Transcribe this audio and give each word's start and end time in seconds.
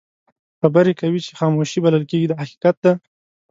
خبرې 0.61 0.93
کوي 0.99 1.19
چې 1.25 1.31
خاموشي 1.39 1.79
بلل 1.85 2.03
کېږي 2.09 2.27
دا 2.29 2.35
حقیقت 2.43 2.75
دی. 2.83 2.93